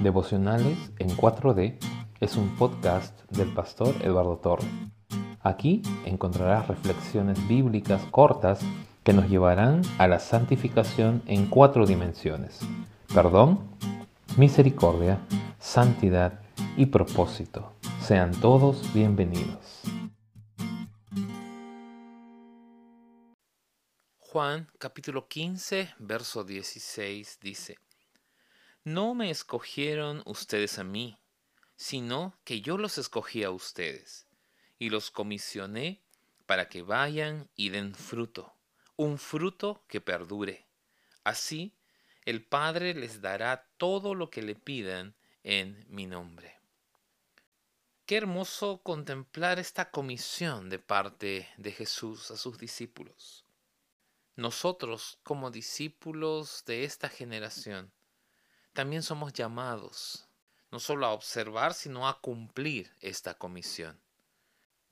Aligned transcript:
Devocionales 0.00 0.78
en 0.98 1.10
4D 1.10 1.76
es 2.20 2.36
un 2.36 2.56
podcast 2.56 3.20
del 3.30 3.52
pastor 3.52 3.94
Eduardo 4.00 4.38
Torre. 4.38 4.66
Aquí 5.42 5.82
encontrarás 6.06 6.68
reflexiones 6.68 7.46
bíblicas 7.46 8.02
cortas 8.10 8.60
que 9.04 9.12
nos 9.12 9.28
llevarán 9.28 9.82
a 9.98 10.08
la 10.08 10.18
santificación 10.18 11.22
en 11.26 11.44
cuatro 11.50 11.84
dimensiones. 11.84 12.60
Perdón, 13.12 13.76
misericordia, 14.38 15.20
santidad 15.58 16.40
y 16.78 16.86
propósito. 16.86 17.74
Sean 18.00 18.30
todos 18.40 18.94
bienvenidos. 18.94 19.82
Juan 24.16 24.66
capítulo 24.78 25.28
15, 25.28 25.90
verso 25.98 26.42
16 26.42 27.38
dice, 27.42 27.76
No 28.84 29.14
me 29.14 29.30
escogieron 29.30 30.22
ustedes 30.24 30.78
a 30.78 30.84
mí, 30.84 31.18
sino 31.76 32.38
que 32.44 32.62
yo 32.62 32.78
los 32.78 32.96
escogí 32.96 33.44
a 33.44 33.50
ustedes, 33.50 34.26
y 34.78 34.88
los 34.88 35.10
comisioné 35.10 36.02
para 36.46 36.70
que 36.70 36.80
vayan 36.80 37.50
y 37.54 37.68
den 37.68 37.94
fruto, 37.94 38.54
un 38.96 39.18
fruto 39.18 39.84
que 39.86 40.00
perdure. 40.00 40.66
Así, 41.24 41.74
el 42.24 42.42
Padre 42.42 42.94
les 42.94 43.20
dará 43.20 43.68
todo 43.76 44.14
lo 44.14 44.30
que 44.30 44.40
le 44.40 44.54
pidan 44.54 45.14
en 45.42 45.84
mi 45.88 46.06
nombre. 46.06 46.58
Qué 48.06 48.16
hermoso 48.16 48.82
contemplar 48.82 49.58
esta 49.58 49.90
comisión 49.90 50.70
de 50.70 50.78
parte 50.78 51.48
de 51.58 51.72
Jesús 51.72 52.30
a 52.30 52.36
sus 52.38 52.56
discípulos. 52.56 53.44
Nosotros, 54.36 55.18
como 55.22 55.50
discípulos 55.50 56.64
de 56.66 56.84
esta 56.84 57.10
generación, 57.10 57.92
también 58.72 59.02
somos 59.02 59.32
llamados 59.32 60.26
no 60.70 60.78
solo 60.78 61.06
a 61.06 61.12
observar, 61.12 61.74
sino 61.74 62.08
a 62.08 62.20
cumplir 62.20 62.94
esta 63.00 63.34
comisión. 63.34 64.00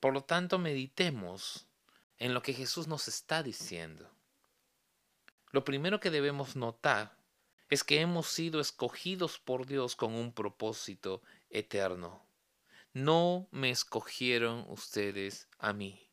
Por 0.01 0.13
lo 0.13 0.25
tanto, 0.25 0.59
meditemos 0.59 1.67
en 2.19 2.35
lo 2.35 2.43
que 2.43 2.53
Jesús 2.53 2.89
nos 2.89 3.09
está 3.09 3.43
diciendo. 3.43 4.11
Lo 5.51 5.65
primero 5.65 6.01
que 6.01 6.11
debemos 6.11 6.57
notar 6.57 7.17
es 7.71 7.85
que 7.85 8.01
hemos 8.01 8.29
sido 8.29 8.61
escogidos 8.61 9.39
por 9.39 9.67
Dios 9.67 9.95
con 9.95 10.15
un 10.15 10.33
propósito 10.33 11.23
eterno. 11.51 12.23
No 12.93 13.47
me 13.51 13.71
escogieron 13.71 14.65
ustedes 14.69 15.49
a 15.59 15.73
mí, 15.73 16.11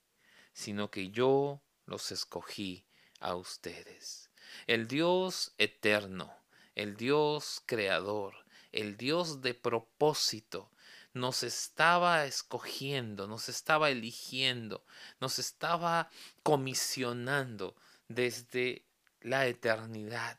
sino 0.53 0.91
que 0.91 1.09
yo 1.09 1.61
los 1.85 2.11
escogí 2.11 2.85
a 3.19 3.35
ustedes. 3.35 4.29
El 4.67 4.87
Dios 4.87 5.53
eterno, 5.57 6.33
el 6.75 6.95
Dios 6.97 7.61
creador, 7.65 8.35
el 8.71 8.97
Dios 8.97 9.41
de 9.41 9.53
propósito, 9.53 10.71
nos 11.13 11.43
estaba 11.43 12.25
escogiendo, 12.25 13.27
nos 13.27 13.47
estaba 13.49 13.89
eligiendo, 13.89 14.83
nos 15.19 15.39
estaba 15.39 16.09
comisionando 16.43 17.75
desde 18.09 18.85
la 19.21 19.47
eternidad, 19.47 20.37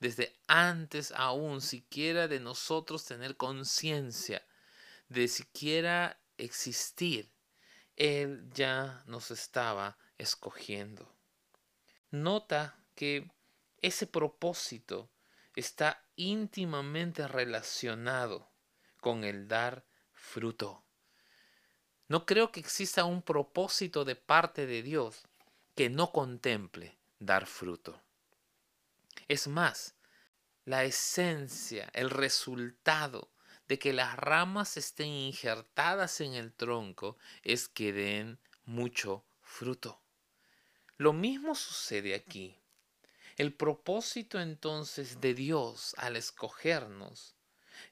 desde 0.00 0.34
antes 0.48 1.12
aún 1.12 1.60
siquiera 1.60 2.26
de 2.26 2.40
nosotros 2.40 3.04
tener 3.04 3.36
conciencia, 3.36 4.44
de 5.08 5.28
siquiera 5.28 6.18
existir. 6.38 7.30
Él 7.96 8.48
ya 8.52 9.04
nos 9.06 9.30
estaba 9.30 9.98
escogiendo 10.16 11.14
nota 12.14 12.78
que 12.94 13.30
ese 13.82 14.06
propósito 14.06 15.10
está 15.54 16.02
íntimamente 16.16 17.26
relacionado 17.28 18.50
con 19.00 19.24
el 19.24 19.48
dar 19.48 19.84
fruto. 20.12 20.84
No 22.08 22.26
creo 22.26 22.52
que 22.52 22.60
exista 22.60 23.04
un 23.04 23.22
propósito 23.22 24.04
de 24.04 24.16
parte 24.16 24.66
de 24.66 24.82
Dios 24.82 25.24
que 25.74 25.90
no 25.90 26.12
contemple 26.12 26.98
dar 27.18 27.46
fruto. 27.46 28.00
Es 29.28 29.48
más, 29.48 29.94
la 30.64 30.84
esencia, 30.84 31.90
el 31.92 32.10
resultado 32.10 33.30
de 33.68 33.78
que 33.78 33.92
las 33.92 34.16
ramas 34.16 34.76
estén 34.76 35.08
injertadas 35.08 36.20
en 36.20 36.34
el 36.34 36.52
tronco 36.52 37.16
es 37.42 37.68
que 37.68 37.92
den 37.92 38.38
mucho 38.64 39.24
fruto. 39.40 40.00
Lo 40.96 41.12
mismo 41.12 41.54
sucede 41.54 42.14
aquí. 42.14 42.56
El 43.36 43.52
propósito 43.52 44.40
entonces 44.40 45.20
de 45.20 45.34
Dios 45.34 45.94
al 45.98 46.16
escogernos 46.16 47.34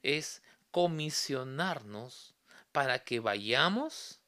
es 0.02 0.42
comisionarnos 0.70 2.34
para 2.70 3.04
que 3.04 3.20
vayamos 3.20 4.20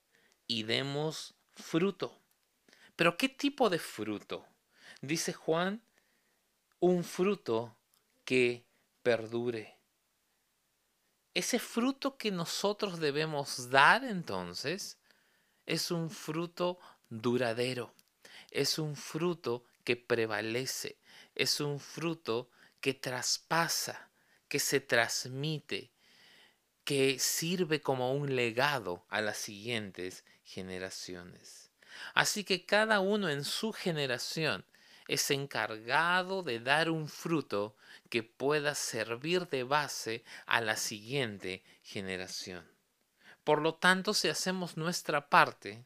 y 0.46 0.64
demos 0.64 1.34
fruto. 1.52 2.18
Pero 2.96 3.16
¿qué 3.16 3.28
tipo 3.28 3.70
de 3.70 3.78
fruto? 3.78 4.44
Dice 5.00 5.32
Juan, 5.32 5.82
un 6.80 7.04
fruto 7.04 7.76
que 8.24 8.64
perdure. 9.02 9.78
Ese 11.32 11.58
fruto 11.58 12.16
que 12.16 12.30
nosotros 12.30 13.00
debemos 13.00 13.70
dar 13.70 14.04
entonces 14.04 14.98
es 15.66 15.90
un 15.90 16.10
fruto 16.10 16.78
duradero 17.08 17.92
es 18.54 18.78
un 18.78 18.96
fruto 18.96 19.64
que 19.84 19.96
prevalece, 19.96 20.98
es 21.34 21.60
un 21.60 21.78
fruto 21.78 22.50
que 22.80 22.94
traspasa, 22.94 24.10
que 24.48 24.58
se 24.58 24.80
transmite, 24.80 25.90
que 26.84 27.18
sirve 27.18 27.80
como 27.80 28.12
un 28.12 28.36
legado 28.36 29.04
a 29.08 29.20
las 29.20 29.38
siguientes 29.38 30.24
generaciones. 30.44 31.70
Así 32.12 32.44
que 32.44 32.66
cada 32.66 33.00
uno 33.00 33.28
en 33.28 33.44
su 33.44 33.72
generación 33.72 34.64
es 35.06 35.30
encargado 35.30 36.42
de 36.42 36.60
dar 36.60 36.90
un 36.90 37.08
fruto 37.08 37.76
que 38.10 38.22
pueda 38.22 38.74
servir 38.74 39.48
de 39.48 39.64
base 39.64 40.24
a 40.46 40.60
la 40.60 40.76
siguiente 40.76 41.62
generación. 41.82 42.66
Por 43.44 43.60
lo 43.60 43.74
tanto, 43.74 44.14
si 44.14 44.28
hacemos 44.28 44.76
nuestra 44.76 45.28
parte, 45.28 45.84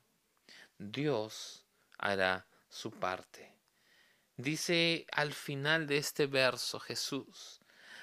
Dios 0.79 1.65
hará 1.99 2.47
su 2.69 2.93
parte. 2.93 3.58
Dice 4.39 5.05
al 5.11 5.33
final 5.33 5.89
de 5.89 5.99
este 5.99 6.29
verso 6.29 6.79
Jesús, 6.79 7.61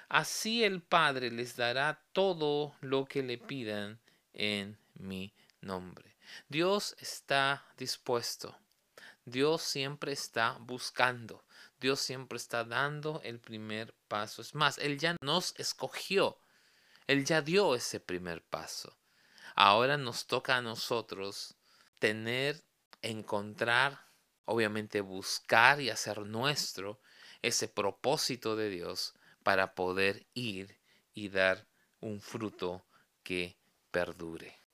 así 0.10 0.66
el 0.66 0.82
Padre 0.82 1.32
les 1.32 1.56
dará 1.56 2.04
todo 2.12 2.76
lo 2.82 3.06
que 3.06 3.24
le 3.24 3.38
pidan 3.38 4.02
en 4.34 4.78
mi 4.96 5.34
nombre. 5.62 6.18
Dios 6.50 6.94
está 7.00 7.66
dispuesto. 7.78 8.60
Dios 9.24 9.62
siempre 9.62 10.12
está 10.12 10.58
buscando. 10.60 11.46
Dios 11.80 12.02
siempre 12.02 12.36
está 12.36 12.66
dando 12.66 13.22
el 13.24 13.40
primer 13.40 13.96
paso. 14.10 14.42
Es 14.42 14.54
más, 14.54 14.78
Él 14.78 15.00
ya 15.00 15.16
nos 15.22 15.54
escogió. 15.58 16.38
Él 17.08 17.24
ya 17.24 17.42
dio 17.42 17.76
ese 17.76 18.02
primer 18.02 18.44
paso. 18.44 18.98
Ahora 19.56 19.96
nos 19.96 20.28
toca 20.28 20.58
a 20.58 20.62
nosotros 20.62 21.56
tener, 22.00 22.62
encontrar 23.02 24.04
obviamente 24.46 25.02
buscar 25.02 25.82
y 25.82 25.90
hacer 25.90 26.20
nuestro 26.20 27.00
ese 27.42 27.68
propósito 27.68 28.56
de 28.56 28.70
Dios 28.70 29.14
para 29.44 29.76
poder 29.76 30.26
ir 30.34 30.80
y 31.14 31.30
dar 31.30 31.68
un 32.00 32.22
fruto 32.22 32.86
que 33.24 33.58
perdure. 33.92 34.65